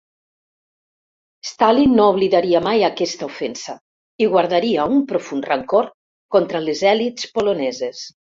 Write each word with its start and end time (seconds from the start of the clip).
Stalin 1.49 1.93
no 1.99 2.07
oblidaria 2.13 2.61
mai 2.67 2.81
aquesta 2.87 3.27
ofensa 3.27 3.75
i 4.25 4.29
guardaria 4.33 4.87
un 4.95 5.05
profund 5.13 5.47
rancor 5.51 5.93
contra 6.39 6.63
les 6.65 6.83
elits 6.95 7.31
poloneses. 7.39 8.03